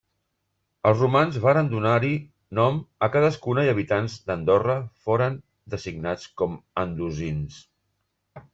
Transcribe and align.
Els 0.91 1.01
romans 1.01 1.35
varen 1.43 1.69
donar-hi 1.73 2.09
nom 2.59 2.79
a 3.07 3.09
cadascuna 3.17 3.65
i 3.67 3.71
habitants 3.75 4.15
d'Andorra 4.31 4.79
foren 5.05 5.37
designats 5.77 6.29
com 6.43 6.57
a 6.59 6.75
Andosins. 6.89 7.61